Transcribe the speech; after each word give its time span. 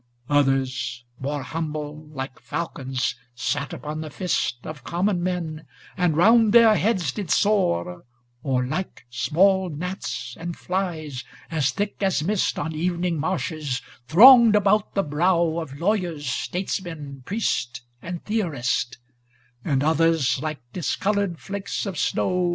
Others 0.29 1.05
more 1.19 1.43
Humble, 1.43 2.07
like 2.09 2.39
falcons, 2.39 3.13
sate 3.35 3.71
upon 3.71 4.01
the 4.01 4.09
fist 4.09 4.57
Of 4.65 4.83
common 4.83 5.21
men, 5.21 5.67
and 5.95 6.17
round 6.17 6.53
their 6.53 6.75
heads 6.75 7.11
did 7.11 7.29
soar;' 7.29 8.03
Or 8.41 8.65
like 8.65 9.05
small 9.11 9.69
gnats 9.69 10.35
and 10.39 10.57
flies, 10.57 11.23
as 11.51 11.69
thick 11.69 11.97
as 12.01 12.23
mist 12.23 12.57
On 12.57 12.73
evening 12.73 13.19
marshes, 13.19 13.83
thronged 14.07 14.55
about 14.55 14.95
the 14.95 15.03
brow 15.03 15.35
509 15.35 15.61
Of 15.61 15.79
lawyers, 15.79 16.25
statesmen, 16.25 17.21
priest 17.23 17.83
and 18.01 18.25
theorist; 18.25 18.97
* 19.31 19.63
And 19.63 19.83
others, 19.83 20.41
like 20.41 20.61
discolored 20.73 21.37
flakes 21.37 21.85
of 21.85 21.95
snow. 21.99 22.49